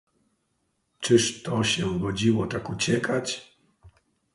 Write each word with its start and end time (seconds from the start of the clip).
"czyż 0.99 1.43
to 1.43 1.63
się 1.63 1.99
godziło 1.99 2.47
tak 2.47 2.69
uciekać!" 2.69 3.55